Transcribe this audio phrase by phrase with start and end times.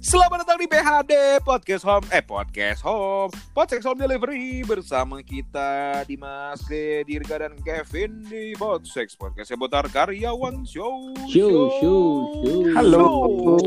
[0.00, 1.12] Selamat datang di PHD
[1.44, 8.24] Podcast Home Eh Podcast Home Podcast Home Delivery Bersama kita Dimas D, Dirga dan Kevin
[8.24, 11.52] Di Podsex Podcast seputar karyawan show Show,
[11.84, 12.00] show,
[12.40, 12.72] show.
[12.72, 13.04] Halo.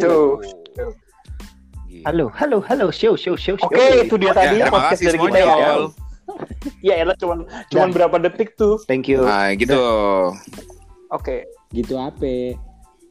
[0.01, 0.21] Show.
[1.85, 2.01] Gitu.
[2.01, 3.69] Halo, halo, halo, show, show, show, show.
[3.69, 5.47] Oke, itu dia Ya, tadi terima podcast kasih dari kita ya.
[6.87, 8.81] Ya elah cuman cuman Dan- berapa detik tuh.
[8.89, 9.21] Thank you.
[9.21, 9.77] Nah gitu
[11.13, 11.45] Oke.
[11.69, 12.57] Gitu apa?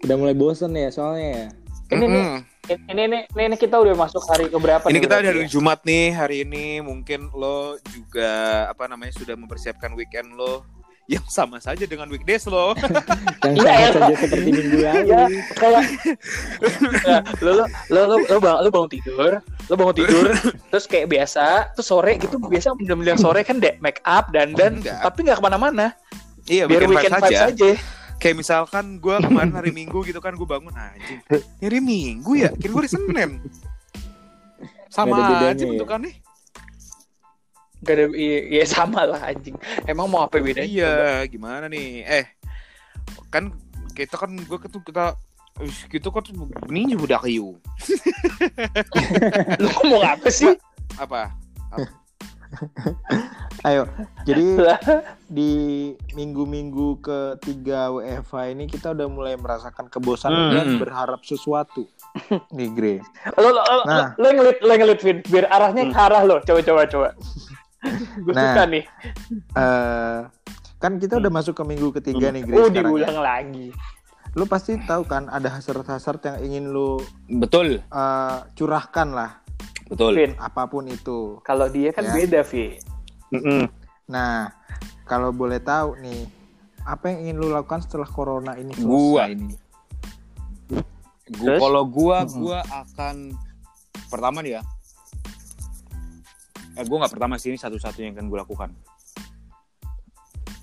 [0.03, 1.47] Udah mulai bosen ya soalnya ya.
[1.93, 2.37] Ini nih, Mm-mm.
[2.41, 5.51] ini, ini, ini, ini kita udah masuk hari keberapa Ini nih kita hari ya?
[5.51, 8.31] Jumat nih Hari ini mungkin lo juga
[8.71, 10.63] Apa namanya Sudah mempersiapkan weekend lo
[11.11, 12.79] Yang sama saja dengan weekdays lo
[13.43, 13.89] Yang Iya, sama ya.
[13.91, 15.03] saja seperti minggu lalu.
[15.11, 15.23] Ya,
[15.59, 15.83] kayak
[17.03, 20.27] ya, lo, lo, lo, lo, lo, bang, lo bangun tidur, lo bangun tidur,
[20.71, 24.79] terus kayak biasa, terus sore gitu biasa menjelang sore kan dek make up dan dan
[24.79, 25.03] Enggak.
[25.03, 25.87] tapi nggak ke mana-mana,
[26.47, 27.71] Iya biar weekend weekend vibes vibes aja aja.
[28.23, 31.19] Kayak misalkan gue kemarin hari Minggu gitu kan gue bangun anjing.
[31.59, 33.31] Ini hari Minggu ya, kira gue hari Senin.
[34.87, 35.67] Sama aja ya?
[35.67, 36.23] bentukannya.
[37.83, 39.59] Gak ada, iya, iya sama lah anjing.
[39.91, 40.71] Emang mau apa bedanya?
[40.71, 42.07] Iya, gimana nih?
[42.07, 42.25] Eh,
[43.27, 43.51] kan
[43.99, 45.19] kita kan gue ketu kita
[45.61, 46.25] Wih, gitu kan
[46.73, 47.61] ini udah kayu.
[49.61, 50.49] Lo ngomong apa sih?
[50.97, 51.29] Apa?
[53.63, 53.87] Ayo,
[54.23, 54.45] jadi
[55.31, 55.53] di
[56.13, 60.55] minggu-minggu ketiga WFH ini kita udah mulai merasakan kebosanan Hmm.
[60.55, 61.87] dan berharap sesuatu.
[62.57, 62.95] Nih, Gre.
[63.35, 64.13] lo lo lo, Nah.
[64.15, 67.09] lo ngelit lo ngelit Vin biar arahnya ke arah lo coba coba coba
[68.17, 68.43] gue Nah.
[68.45, 68.85] suka nih
[69.53, 70.21] Eh,
[70.79, 72.55] kan kita udah masuk ke minggu ketiga nih, Gre.
[72.55, 72.89] oh sekarang ya.
[73.01, 73.69] diulang lagi
[74.33, 76.97] Lu pasti tahu kan ada hasrat-hasrat yang ingin lu
[77.29, 79.31] Betul, eh, curahkan lah,
[79.93, 80.13] betul.
[80.15, 81.37] Vin apa pun itu.
[81.41, 82.13] kalau dia kan Ya.
[82.15, 82.81] beda Vin
[84.05, 84.51] Nah,
[85.05, 86.27] kalau boleh tahu nih,
[86.83, 89.25] apa yang ingin lu lakukan setelah corona ini selesai Gua.
[89.29, 89.57] nih?
[91.33, 92.37] Gua, kalau gua Mm-mm.
[92.39, 93.17] gua akan
[94.09, 94.63] pertama nih ya.
[96.73, 98.71] Eh gua nggak pertama sih ini satu-satunya yang akan gua lakukan.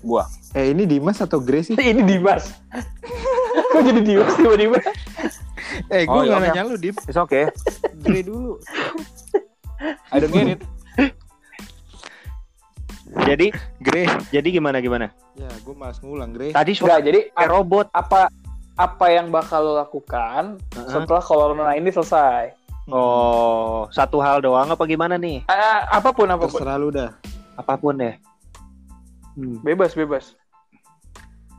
[0.00, 0.24] Gua.
[0.52, 1.76] Eh, ini Dimas atau Grace sih?
[1.90, 2.54] ini Dimas
[3.70, 4.78] kok jadi Dimas tiba-tiba
[5.86, 6.48] Eh, Oh, gue iya, nggak oke.
[6.50, 6.94] nanya lu, Dim.
[7.04, 7.46] It's okay.
[8.02, 8.58] Gre dulu.
[10.10, 10.60] I don't get it.
[13.10, 13.50] Jadi,
[13.80, 14.06] Gre.
[14.30, 15.10] jadi gimana gimana?
[15.34, 16.50] Ya, gue malas ngulang, Gre.
[16.50, 17.86] Tadi Enggak, jadi kayak robot.
[17.90, 18.30] apa
[18.74, 20.56] apa yang bakal lo lakukan
[20.88, 22.56] setelah corona ini selesai
[22.88, 25.44] Oh, satu hal doang apa gimana nih?
[25.46, 27.12] Ah, apa pun apa pun Terserah lu dah.
[27.54, 28.14] Apa pun deh.
[29.30, 29.62] Hmm.
[29.62, 30.34] bebas bebas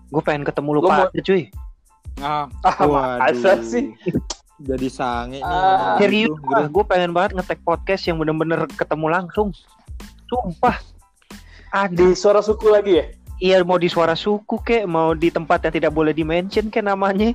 [0.07, 1.47] Gue pengen ketemu lu Lu mau- pada cuy.
[2.19, 2.75] Nah, ah
[3.17, 3.95] masa sih
[4.61, 5.41] Jadi sange nih.
[5.41, 9.49] Ngomong Serius, gitu, gue pengen banget ngetek podcast yang bener-bener ketemu langsung.
[10.29, 10.77] Sumpah.
[11.71, 11.95] Ada.
[11.95, 13.05] di suara suku lagi ya
[13.39, 17.31] Iya mau di suara suku kek, mau di tempat yang tidak boleh dimention kek namanya.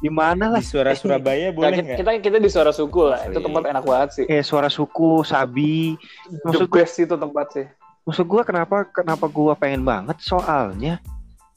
[0.00, 0.58] Di mana lah?
[0.58, 1.98] Di suara Surabaya boleh nggak?
[2.00, 5.94] kita kita di suara suku lah itu tempat enak banget sih Eh suara suku, sabi.
[6.32, 7.66] the Maksud best itu tempat sih
[8.08, 10.98] Maksud gue kenapa kenapa gue pengen banget soalnya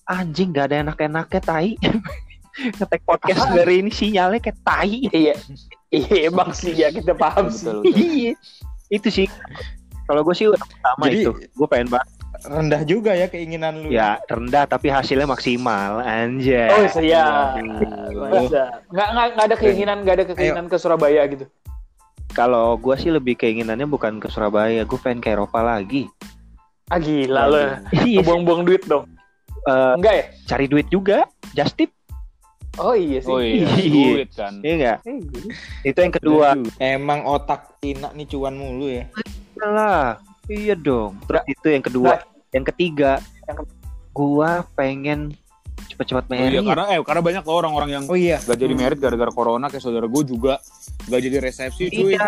[0.08, 1.76] anjing gak ada enak-enaknya tai.
[2.58, 5.06] Ngetek podcast dari ini sinyalnya kayak tai.
[5.10, 5.34] iya
[5.88, 8.02] iya emang sih ya kita paham sih betul, betul.
[8.02, 8.34] Iya.
[8.90, 9.28] itu sih.
[10.04, 11.32] Kalau gue sih udah pertama Jadi- itu.
[11.54, 12.10] Gue pengen banget.
[12.38, 13.88] Rendah juga ya keinginan lu.
[13.90, 16.00] Ya rendah tapi hasilnya maksimal.
[16.00, 16.70] Anjay.
[16.70, 17.58] oh iya.
[18.14, 18.82] Masa?
[18.88, 21.46] nggak nggak nggak ada keinginan nggak ada keinginan ke Surabaya gitu
[22.30, 24.82] Kalau gue sih lebih keinginannya bukan ke Surabaya.
[24.84, 26.06] Gue pengen ke Eropa lagi.
[26.88, 27.60] ah gila lo
[27.92, 28.24] Iya.
[28.24, 29.04] buang-buang duit dong
[29.68, 31.28] Eh, enggak ya cari duit juga.
[31.52, 31.92] Just tip.
[32.78, 34.06] Oh iya sih Oh iya, Iya.
[34.16, 34.54] duit kan.
[34.60, 34.98] Iya enggak?
[35.04, 35.52] Eh, iya.
[35.84, 36.48] Itu yang kedua.
[36.78, 39.06] Emang otak Tina nih cuan mulu ya.
[39.58, 42.22] lah iya dong terus itu yang kedua
[42.52, 43.66] yang ketiga Yang
[44.12, 45.34] gua pengen
[45.88, 48.38] cepet-cepet Oh iya, married karena eh karena banyak loh orang-orang yang Oh iya.
[48.40, 50.62] gak jadi merit gara-gara corona kayak saudara gue juga
[51.04, 52.14] gak jadi resepsi cuy.
[52.14, 52.26] iya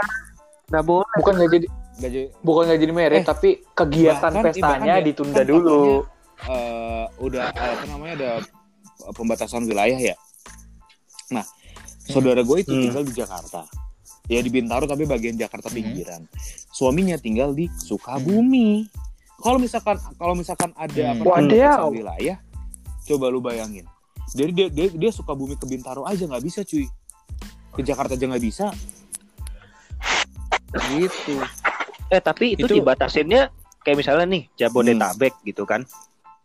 [0.68, 4.46] nggak boleh bukan nggak jadi Gak jadi bukan nggak jadi merit Eh, tapi kegiatan bahkan-
[4.48, 5.82] pestanya bahkan ya, ditunda kan dulu
[6.42, 8.32] eh, udah eh, apa namanya ada
[9.12, 10.16] pembatasan wilayah ya.
[11.30, 11.46] Nah,
[12.04, 12.84] saudara gue itu Hmm.
[12.84, 13.66] tinggal di Jakarta.
[14.26, 15.78] Ya di Bintaro tapi bagian Jakarta Hmm.
[15.78, 16.22] pinggiran.
[16.70, 18.86] Suaminya tinggal di Sukabumi.
[19.40, 21.26] Kalau misalkan kalau misalkan ada Hmm.
[21.26, 22.38] apa wilayah,
[23.06, 23.86] coba lu bayangin.
[24.30, 26.86] Jadi dia dia, dia Sukabumi ke Bintaro aja nggak bisa cuy.
[27.74, 28.70] Ke Jakarta aja nggak bisa.
[30.90, 31.42] Gitu.
[32.10, 33.50] eh tapi itu, Itu- dibatasinnya
[33.82, 35.86] kayak misalnya nih Jabodetabek gitu kan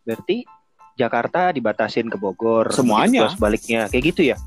[0.01, 0.45] berarti
[0.93, 3.25] Jakarta dibatasin ke Bogor Semuanya.
[3.25, 4.37] begitu sebaliknya kayak gitu ya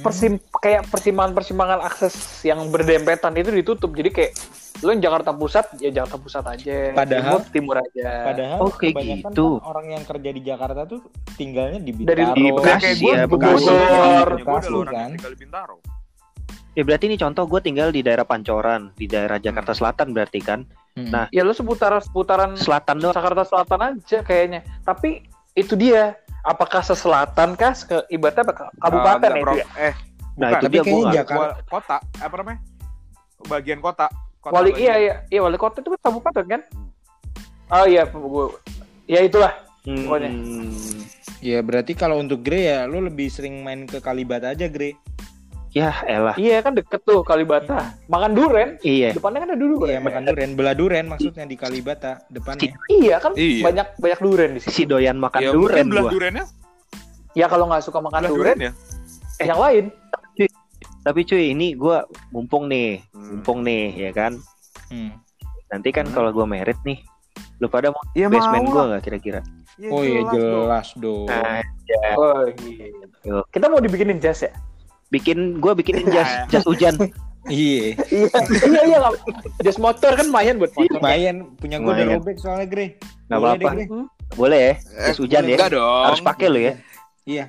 [0.00, 4.32] persim kayak persimpangan persimpangan akses yang berdempetan itu ditutup jadi kayak
[4.78, 8.94] lu yang Jakarta Pusat ya Jakarta Pusat aja Padahal- timur, timur aja Padahal Oh, kayak
[9.00, 9.48] gitu.
[9.56, 11.00] kan orang yang kerja di Jakarta tuh
[11.34, 12.36] tinggalnya di Dari- Bintaro.
[12.36, 13.72] di Bekasi gue ya, Bekasi.
[13.72, 15.10] orang kan.
[15.32, 15.76] Bintaro
[16.76, 20.68] Ya berarti ini contoh gue tinggal di daerah Pancoran, di daerah Jakarta Selatan berarti kan.
[20.92, 21.08] Hmm.
[21.08, 23.16] Nah, Ya lu seputar seputaran Selatan doang.
[23.16, 24.60] Jakarta Selatan aja kayaknya.
[24.84, 25.24] Tapi
[25.56, 26.20] itu dia.
[26.46, 27.74] Apakah seselatan kah?
[27.74, 28.54] Ke, ibaratnya apa?
[28.54, 29.54] Ke- Kabupaten Eh, ya itu Bro.
[29.54, 29.66] ya?
[29.82, 29.94] Eh,
[30.36, 30.52] Nah, bukan.
[30.52, 31.14] itu Tapi dia kayaknya.
[31.16, 32.58] Jakarta kota apa namanya?
[33.42, 34.06] Bagian kota.
[34.38, 34.78] kota Wali bagian.
[34.78, 36.60] iya iya iya wali kota itu kan kabupaten kan?
[37.66, 38.46] Oh iya gue
[39.06, 39.50] ya itulah
[39.82, 40.30] pokoknya.
[40.30, 41.02] Hmm,
[41.38, 44.94] Ya berarti kalau untuk Gre ya lu lebih sering main ke Kalibata aja Gre.
[45.76, 46.32] Ya elah.
[46.34, 47.92] Iya kan deket tuh Kalibata.
[48.06, 48.68] Makan duren.
[48.80, 49.12] Iya.
[49.12, 49.86] Depannya kan ada duren.
[49.86, 52.72] Iya makan duren, belah duren maksudnya di Kalibata depannya.
[52.88, 53.60] Iya kan Iya.
[53.62, 54.72] banyak banyak duren di sini.
[54.72, 56.12] Si doyan makan Ya, duren belah gua.
[56.12, 56.44] durennya.
[57.32, 58.72] Ya kalau nggak suka makan Belah duren, duren ya.
[59.36, 59.84] eh, yang lain.
[61.04, 61.98] Tapi cuy, ini gue
[62.28, 63.38] mumpung nih, Hmm.
[63.38, 64.34] mumpung nih, ya kan.
[64.88, 65.14] Hmm.
[65.68, 66.10] Nanti kan Hmm.
[66.10, 66.98] kalau gue merit nih,
[67.58, 69.40] lu pada mau Iya basement gue nggak kira-kira?
[69.76, 70.34] Ya, Oh iya dong.
[70.34, 71.28] jelas dong.
[71.28, 71.62] Nah,
[72.16, 72.90] Oh iya.
[73.46, 74.50] Kita mau dibikinin jas ya?
[75.08, 76.94] Bikin gue bikinin jas jas hujan.
[77.46, 77.94] Iya.
[78.10, 78.26] iya
[78.66, 78.98] iya iya
[79.62, 80.98] jas motor kan lumayan buat motor.
[80.98, 82.86] Lumayan punya gue udah robek soalnya Gre.
[83.26, 83.70] Nggak Boleh apa-apa.
[84.34, 84.74] Boleh ya?
[84.74, 84.76] Eh,
[85.06, 85.56] Jas hujan ya?
[85.70, 86.74] Harus pakai lo ya.
[87.22, 87.44] Iya.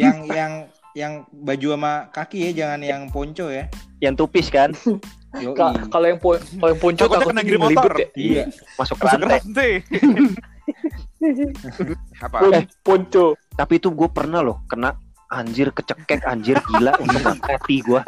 [0.00, 0.52] yang yang
[0.94, 3.68] yang baju sama kaki ya, jangan yang ponco ya.
[4.00, 5.66] Yang tupis kan, Kalau
[6.06, 7.92] yang kalau yang ponco takutnya kena ribet motor.
[7.98, 8.08] ya.
[8.14, 8.44] Iya.
[8.78, 9.28] masuk rantai.
[9.36, 9.70] rantai.
[12.24, 12.36] Apa?
[12.40, 13.26] Pon- ponco.
[13.52, 14.96] Tapi itu gue pernah loh kena
[15.34, 18.00] anjir kecekek anjir gila untuk nggak mati gue.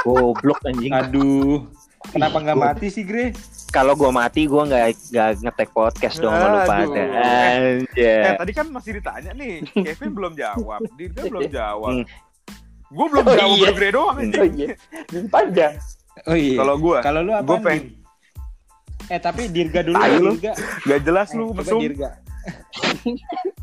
[0.00, 0.92] Goblok anjing.
[0.92, 1.66] Aduh.
[2.08, 3.36] Kenapa nggak mati sih Gre?
[3.68, 6.66] Kalau gue mati gue nggak nggak ngetek podcast dong sama lu Aduh.
[6.66, 7.02] pada.
[7.02, 8.22] Eh, Anjir.
[8.34, 9.60] tadi kan masih ditanya nih.
[9.68, 10.80] Kevin belum jawab.
[10.98, 11.90] Dirga belum jawab.
[11.92, 12.04] Hmm.
[12.90, 13.70] Gue belum Oh, jawab iya.
[13.70, 14.68] Gre doang Oh iya.
[15.28, 15.74] Panjang.
[16.26, 16.56] Oh iya.
[16.56, 17.52] Kalau gue Kalau lu apa?
[17.60, 17.94] Pengen-
[19.06, 20.08] Eh tapi Dirga dulu ya.
[20.08, 20.52] Dirga.
[20.86, 21.78] gak jelas Eh, lu mesum.
[21.78, 22.10] Dirga.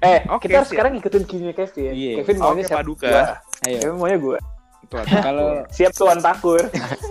[0.00, 0.70] Eh, Oke, kita siap.
[0.70, 1.92] sekarang ngikutin kimia Kevin.
[1.92, 2.12] Iya.
[2.22, 3.06] Kevin maunya Oke, siap Paduka.
[3.06, 3.24] gua.
[3.64, 3.78] Ayo.
[3.78, 4.38] Kevin maunya gue.
[5.20, 6.62] Kalau Siap Tuan Takur.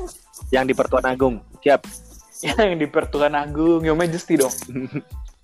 [0.56, 1.36] Yang di Pertuan Agung.
[1.62, 1.82] Siap.
[2.48, 4.50] yang di Pertuan Agung, Yo Majesty dong.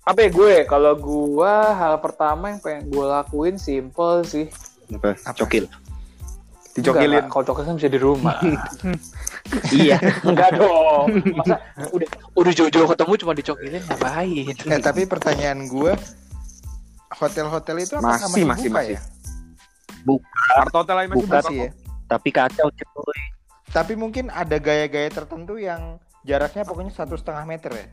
[0.02, 0.54] Apa ya gue?
[0.64, 4.48] Kalau gue hal pertama yang pengen gue lakuin simple sih.
[4.90, 5.12] Apa?
[5.36, 5.68] Cokil.
[6.72, 7.28] Dicokilin.
[7.28, 8.40] Kalau cokil kan bisa di rumah.
[9.70, 10.00] iya.
[10.24, 11.20] Enggak dong.
[11.36, 11.60] Masa
[11.92, 14.46] udah udah jauh-jauh ketemu cuma dicokilin ngapain?
[14.56, 15.92] eh tapi pertanyaan gue
[17.12, 18.94] hotel-hotel itu apakah Masih, masih, masih, buka masih.
[18.94, 19.00] ya?
[20.56, 21.70] Kartu hotel masih Buka buka sih ya.
[22.06, 23.20] Tapi kacau cuy.
[23.66, 27.86] Tapi mungkin ada gaya-gaya tertentu yang jaraknya pokoknya satu setengah meter ya.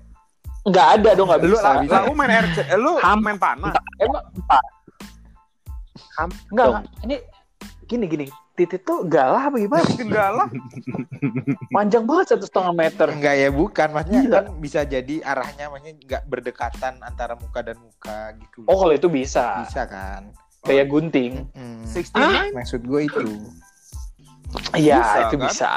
[0.63, 1.65] Enggak ada dong, enggak Lu bisa.
[1.65, 3.19] lah, lah, lu main RC, eh, lu Ham.
[3.19, 3.73] main panah.
[3.99, 4.23] Emang
[6.47, 6.81] enggak, enggak.
[7.03, 7.15] Ini
[7.85, 8.25] gini gini.
[8.53, 9.85] Titit tuh galah apa gimana?
[10.05, 10.47] Enggak lah.
[11.73, 13.07] Panjang banget satu setengah meter.
[13.09, 14.35] Enggak ya bukan, maksudnya Gila.
[14.35, 18.65] kan bisa jadi arahnya maksudnya enggak berdekatan antara muka dan muka gitu.
[18.69, 19.65] Oh kalau itu bisa.
[19.65, 20.29] bisa kan?
[20.63, 21.49] Kayak gunting.
[21.57, 21.83] Hmm.
[21.89, 22.55] 69?
[22.55, 23.27] Maksud gue itu.
[24.77, 25.49] Iya itu kan?
[25.49, 25.69] bisa.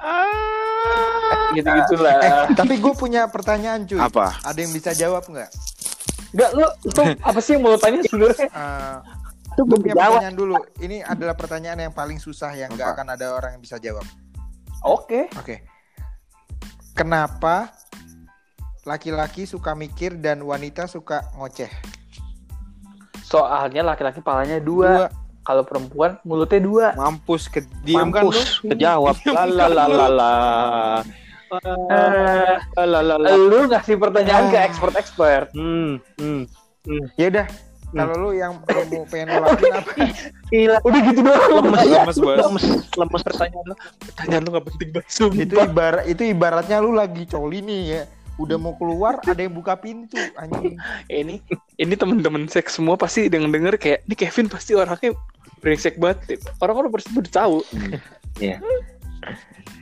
[0.00, 1.52] Ah.
[1.52, 2.16] Gitu gitulah.
[2.16, 4.00] Eh, tapi gue punya pertanyaan cuy.
[4.00, 4.40] Apa?
[4.40, 5.50] Ada yang bisa jawab nggak?
[6.32, 8.48] Enggak lu lu apa sih yang mau tanya sebenarnya?
[8.48, 8.96] Eh,
[9.52, 10.12] Itu gue punya dijawab.
[10.18, 10.54] pertanyaan dulu.
[10.80, 14.04] Ini adalah pertanyaan yang paling susah yang nggak akan ada orang yang bisa jawab.
[14.82, 15.28] Oke.
[15.36, 15.62] Oke.
[16.92, 17.72] Kenapa
[18.84, 21.70] laki-laki suka mikir dan wanita suka ngoceh?
[23.24, 25.08] Soalnya laki-laki palanya dua.
[25.42, 26.86] Kalau perempuan mulutnya dua.
[26.94, 28.30] Mampus ke diam kan lu?
[28.30, 29.16] Mampus, kejawab.
[29.58, 30.34] Lalalala.
[31.90, 33.26] Eh, Lalalala.
[33.34, 35.50] lu ngasih pertanyaan ke expert-expert.
[35.50, 36.46] Hmm, hmm.
[37.18, 37.46] Ya udah.
[37.92, 39.92] Kalau lu yang lu mau pengen lu lakuin apa?
[40.48, 40.76] Gila.
[40.80, 41.50] Udah gitu doang.
[41.60, 42.38] Lemes, Lemes, Bos.
[42.40, 42.64] lemes,
[42.96, 43.74] lemes pertanyaan lu.
[44.00, 45.06] Pertanyaan lu gak penting banget.
[45.08, 45.30] Sum.
[45.36, 48.02] itu ibarat itu ibaratnya lu lagi coli nih ya.
[48.40, 50.80] Udah mau keluar ada yang buka pintu anjing.
[51.12, 51.44] ini
[51.76, 55.12] ini teman-teman seks semua pasti denger denger kayak ini Kevin pasti orangnya
[55.60, 56.40] brengsek banget.
[56.58, 57.60] Orang-orang pasti udah tahu.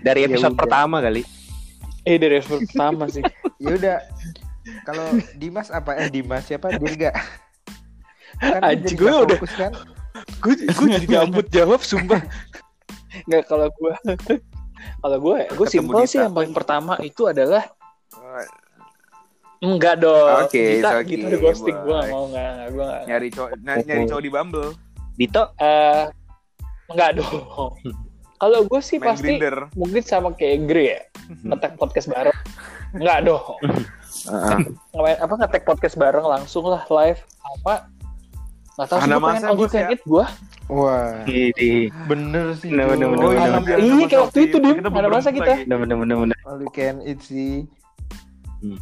[0.00, 0.60] Dari Ya episode udah.
[0.60, 1.22] pertama kali.
[2.02, 3.22] Eh dari episode pertama sih.
[3.62, 3.96] Ya udah.
[4.82, 5.96] Kalau Dimas apa?
[5.96, 6.74] Eh Dimas siapa?
[6.74, 7.14] Dirga.
[8.40, 9.72] Kan Anjing, jadi gue udah- fokus kan?
[10.40, 12.20] gue gue jadi nyambut jawab sumpah.
[13.26, 13.92] Nggak kalau gue
[15.00, 16.24] kalau gue gue Ketemu simpel sih Dita.
[16.24, 17.64] yang paling pertama itu adalah
[19.60, 20.48] enggak dong.
[20.48, 23.02] Oke, it's kita okay, ghosting gue nggak mau nggak nggak gue nggak.
[23.06, 24.70] Nyari cowok ny- nyari cowok di Bumble,
[25.14, 26.04] Dito, Eh,
[26.88, 27.70] enggak dong.
[28.40, 29.68] Kalau gue sih main pasti Grinder.
[29.76, 31.00] mungkin sama kayak Gre ya,
[31.44, 32.38] ngetek podcast bareng.
[32.96, 33.44] Enggak dong.
[34.92, 37.20] Ngapain apa ngetek podcast bareng langsung lah live
[37.60, 37.84] apa
[38.70, 40.24] nggak tahu sih gue pengen masa, all you can eat gue
[40.70, 41.90] Wah, Gini.
[42.06, 42.70] bener sih.
[42.70, 43.76] Bener, bener, bener, bener, iya, bener.
[43.76, 44.76] Iya, kayak waktu itu, Dim.
[44.80, 45.54] Belum masa kita?
[45.66, 46.36] Bener, bener, bener, bener.
[46.44, 47.66] All you can eat sih.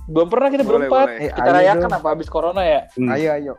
[0.04, 1.22] belum pernah kita Boleh, berempat boleh.
[1.22, 1.96] Eh, kita ayo rayakan dong.
[1.96, 3.08] apa habis corona ya Hmm.
[3.08, 3.54] Ayo ayo.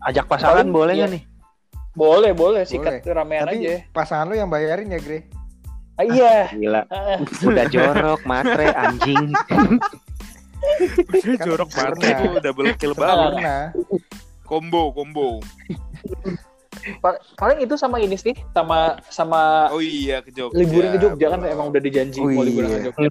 [0.00, 0.98] Ajak pasangan Paling- boleh iya.
[0.98, 1.22] nggak nih?
[1.94, 3.14] Boleh, boleh sikat Boleh.
[3.14, 3.74] ramean Tapi aja.
[3.92, 5.28] pasangan lu yang bayarin ya, Gre.
[5.94, 6.34] Ah, iya.
[6.50, 6.82] Gila.
[6.88, 9.30] Ah, Udah jorok, matre, anjing.
[11.38, 12.18] Jorok banget Pernah.
[12.18, 13.30] itu double kill banget.
[13.30, 13.62] Pernah.
[14.44, 15.40] Combo, combo.
[17.00, 20.52] pa- paling itu sama ini sih, sama sama Oh iya ke Jogja.
[20.54, 22.76] liburan ke Jogja kan emang udah dijanji Oh, mau liburan iya.
[22.76, 23.08] ke Jogja.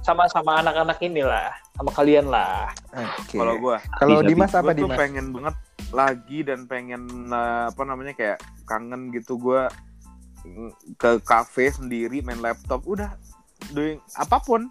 [0.00, 2.70] Sama sama anak-anak inilah, sama kalian lah.
[2.94, 3.34] Oke.
[3.34, 4.96] Kalau gua, Kalau Bisa, Dimas apa gua tuh Dimas?
[4.96, 5.54] pengen banget
[5.90, 9.66] lagi dan pengen eh, apa namanya kayak kangen gitu gua
[10.94, 13.18] ke kafe sendiri main laptop udah
[13.74, 14.70] doing apa pun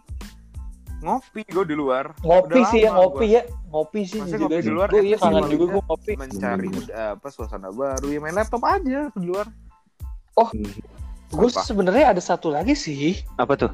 [0.97, 3.35] ngopi gue di luar Ngopi Udah sih ya, ngopi gua.
[3.35, 3.41] ya.
[3.67, 6.11] Ngopi sih Maksudnya juga ngopi di luar, Gue iya kangen juga nggak gue ngopi.
[6.15, 9.45] mencari apa suasana baru ya main laptop aja di luar
[11.27, 11.61] Gue Apa?
[11.61, 13.17] sebenarnya ada satu lagi sih.
[13.35, 13.71] Apa tuh?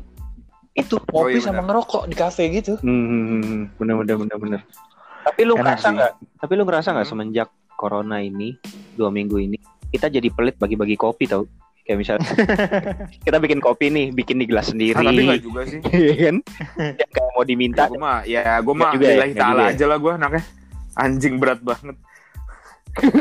[0.72, 2.80] Itu Oh, ngopi iya sama ngerokok di kafe gitu.
[2.80, 4.62] Hmm, bener bener bener bener.
[5.22, 6.12] Tapi lu Enak ngerasa nggak?
[6.40, 7.14] Tapi lu ngerasa nggak Hmm.
[7.14, 8.56] semenjak corona ini
[8.96, 9.58] dua minggu ini
[9.90, 11.44] kita jadi pelit bagi-bagi kopi tau?
[11.82, 12.30] Kayak misalnya
[13.26, 14.96] kita bikin kopi nih, bikin di gelas sendiri.
[14.96, 16.36] Ah, tapi nggak juga sih Iya kan?
[16.96, 17.84] Yang kayak mau diminta.
[17.90, 19.74] gue mah ya gue mah juga ya, ta'ala ya.
[19.74, 20.44] aja lah gue anaknya
[20.96, 21.96] anjing berat banget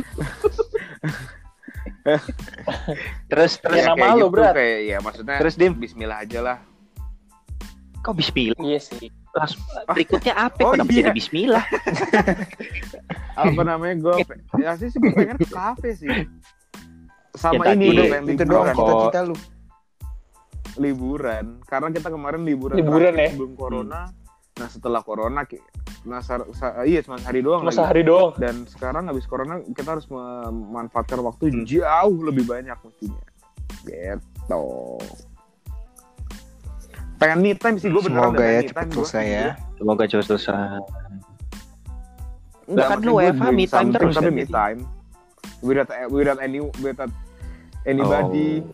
[3.31, 4.55] Terus terus Ya, nama lu, gitu berat.
[4.57, 5.73] kayak ya maksudnya Terus, Dim?
[5.77, 6.59] Bismillah aja lah
[8.01, 8.57] kok Bismillah?
[8.65, 9.13] Iya sih.
[9.37, 10.57] Langsung, berikutnya apa?
[10.65, 11.05] Oh, Kenapa iya.
[11.05, 11.65] jadi Bismillah?
[13.37, 14.15] apa namanya gue
[14.57, 16.09] ya sih sih gue pengen ke kafe sih
[17.33, 19.37] sama Ya, ini udah Itu, doang cita-cita lu.
[20.77, 23.31] liburan karena kita kemarin liburan Liburan terakhir ya?
[23.33, 24.01] sebelum corona
[24.53, 25.63] nah setelah corona ki-
[26.03, 27.91] nah sa- sa- iya cuma hari doang Masa lagi.
[27.91, 28.33] hari doang.
[28.37, 31.65] dan sekarang habis corona kita harus memanfaatkan waktu Hmm.
[31.65, 33.23] jauh lebih banyak mestinya
[33.81, 34.63] gitu
[37.17, 38.97] pengen me time sih gue beneran Semoga ya pengen me cepet time gua.
[38.97, 39.47] selesai ya.
[39.77, 40.57] Semoga cepat selesai.
[42.67, 44.81] Enggak, Kan lu WFH me time terus tapi kan me time
[45.61, 47.13] without without any without
[47.85, 48.65] anybody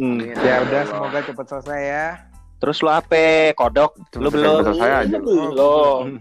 [0.00, 0.16] Hmm.
[0.32, 2.06] Ya udah semoga cepet selesai ya.
[2.56, 3.52] Terus lu apa?
[3.52, 4.00] Kodok?
[4.16, 4.64] Lu belum?
[4.64, 6.16] selesai aja Belum.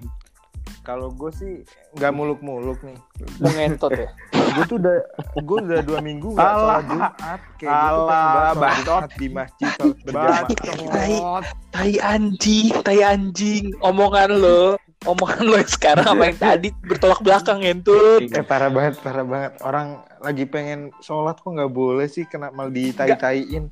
[0.83, 1.63] Kalau gue sih
[1.95, 2.99] nggak muluk-muluk nih.
[3.39, 4.11] Mau ngentot ya.
[4.35, 4.99] Gue tuh udah
[5.31, 7.39] gue udah dua minggu nggak sholat Jumat.
[7.55, 8.83] Kayak Alah, sholat bacot.
[8.83, 10.43] Jumat di masjid berjamaah.
[10.91, 11.43] Bacot.
[11.71, 13.63] Tai anjing, tai anjing.
[13.79, 18.19] Omongan lo, omongan lo yang sekarang sama yang tadi bertolak belakang ngentut.
[18.25, 19.51] Eh parah banget, parah banget.
[19.61, 19.87] Orang
[20.19, 23.71] lagi pengen sholat kok nggak boleh sih kena mal ditai-taiin.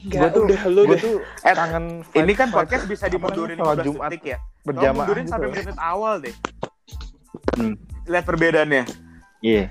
[0.00, 1.00] Enggak, tuh- udah lo Gue deh.
[1.00, 4.38] tuh Eh, kangen Ini kan podcast bisa dimundurin sholat 15 Jumat detik ya.
[4.64, 5.32] Berjamaah mundurin gitu.
[5.32, 6.34] sampai menit awal deh.
[7.54, 7.74] Hmm.
[8.04, 8.82] Lihat perbedaannya.
[9.40, 9.64] Iya.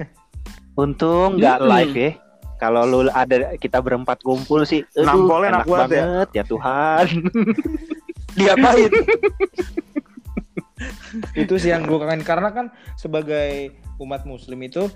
[0.74, 1.68] Untung nggak Hmm.
[1.70, 2.12] live ya.
[2.58, 6.02] Kalau lu ada kita berempat kumpul sih, aduh, Nampolnya enak enak banget ya.
[6.02, 7.06] banget ya Tuhan.
[8.38, 8.92] Diapain?
[11.38, 14.86] itu sih yang gue kangen karena kan sebagai umat muslim itu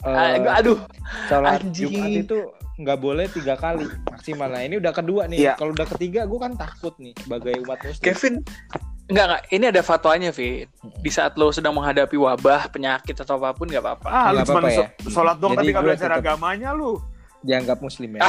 [0.00, 0.80] Ah, eh, Aduh,
[1.28, 1.92] sholat anjing.
[1.92, 2.38] Jumat itu
[2.76, 4.48] nggak boleh tiga kali maksimal.
[4.48, 5.38] Nah ini udah kedua nih.
[5.42, 5.54] Iya.
[5.54, 8.00] Kalau udah ketiga gue kan takut nih sebagai umat muslim.
[8.02, 8.34] Kevin
[9.06, 9.42] Enggak, enggak.
[9.50, 10.70] Ini ada fatwanya, Vin.
[11.02, 14.06] Di saat lo sedang menghadapi wabah, penyakit atau apa pun nggak apa-apa.
[14.06, 16.70] Ah, lu Nggak cuma apa-apa so- sholat doang Jadi tapi nggak gue belajar tetep- agamanya
[16.72, 16.92] lu.
[17.40, 18.28] Dianggap muslim ya.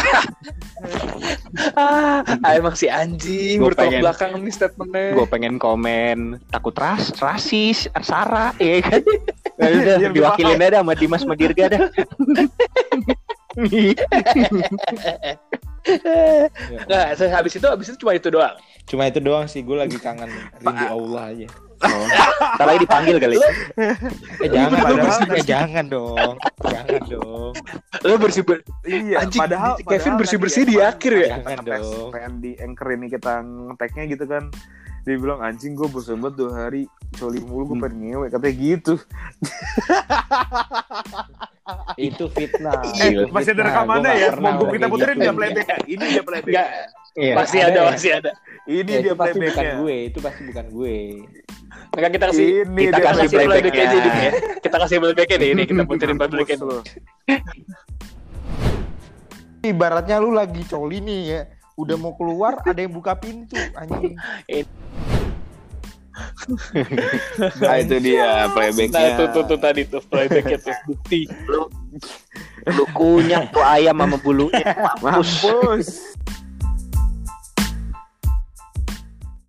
[1.76, 5.08] Ah, ah, emang si anjing Gua bertolak pengen- belakang nih statementnya.
[5.12, 9.04] Gue pengen komen takut ras, rasis, Sara, ya kan?
[9.60, 11.82] Ya udah, Biar diwakilin aja sama Dimas sama Dirga dah.
[16.88, 18.56] Nggak, saya habis itu habis itu cuma itu doang.
[18.88, 20.30] Cuma itu doang sih gue lagi kangen
[20.62, 21.48] rindu Allah aja.
[21.82, 22.06] Oh.
[22.62, 23.36] Ntar lagi dipanggil kali.
[24.40, 25.34] Eh jangan Padahal-.
[25.34, 26.36] Eh jangan dong.
[26.82, 27.54] Jangan dong.
[28.02, 31.28] Lo bersih ber Iya, Anjing, padahal Kevin padahal bersih-bersih di akhir ya?
[31.38, 32.10] Jangan dong.
[32.10, 34.44] pengen di anchor ini kita ngeteknya gitu kan.
[35.02, 37.84] Dia bilang anjing gue bosan banget dua hari coli mulu gue Hmm.
[37.84, 38.94] pengen ngewe katanya gitu.
[41.98, 42.82] Itu fitnah.
[43.00, 44.30] Eh, Masih ada rekamannya ya?
[44.36, 45.24] Mau kita puterin gitu.
[45.24, 45.68] nggak playback?
[45.86, 46.68] Ini dia playback.
[47.14, 47.34] Iya.
[47.36, 47.92] Masih ada ada, ya?
[47.92, 48.32] masih ada.
[48.64, 49.74] Ini Ya, dia itu pasti bukan playbacknya.
[49.78, 50.98] gue, itu pasti bukan gue.
[51.92, 53.84] Maka kita kasih Ini kita kasih playback playbacknya.
[53.84, 54.32] aja nih ya.
[54.60, 56.78] Kita kasih playback deh ini kita puterin playback Mampus lu.
[59.62, 61.42] Ibaratnya lu lagi coli nih ya.
[61.74, 64.16] Udah mau keluar ada yang buka pintu anjing.
[67.58, 69.18] Nah itu dia Nah, playbacknya.
[69.18, 71.28] tuh, tuh, tuh tadi tuh playbacknya tuh bukti.
[72.68, 74.64] Lu kunyah tuh ayam sama bulunya.
[75.04, 76.14] Mampus.